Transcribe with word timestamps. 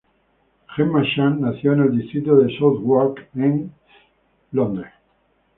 Gemma 0.75 1.03
Chan 1.05 1.39
nació 1.41 1.73
en 1.73 1.81
el 1.81 1.95
distrito 1.95 2.35
de 2.35 2.49
Southwark, 2.57 3.27
en 3.35 3.71
Londres. 4.51 4.91